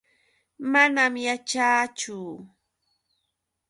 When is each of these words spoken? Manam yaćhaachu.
Manam 0.71 1.13
yaćhaachu. 1.25 2.17